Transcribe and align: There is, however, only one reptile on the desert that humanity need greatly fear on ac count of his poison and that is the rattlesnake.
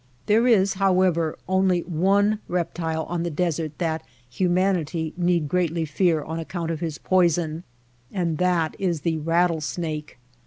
There 0.25 0.47
is, 0.47 0.73
however, 0.73 1.37
only 1.47 1.81
one 1.81 2.39
reptile 2.47 3.03
on 3.03 3.21
the 3.21 3.29
desert 3.29 3.77
that 3.77 4.01
humanity 4.27 5.13
need 5.15 5.47
greatly 5.47 5.85
fear 5.85 6.23
on 6.23 6.39
ac 6.39 6.45
count 6.49 6.71
of 6.71 6.79
his 6.79 6.97
poison 6.97 7.63
and 8.11 8.39
that 8.39 8.75
is 8.79 9.01
the 9.01 9.19
rattlesnake. 9.19 10.17